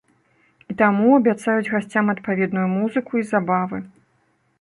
І 0.73 0.75
таму 0.79 1.09
абяцаюць 1.17 1.69
гасцям 1.73 2.05
адпаведную 2.13 2.65
музыку 2.77 3.11
і 3.21 3.27
забавы. 3.33 3.83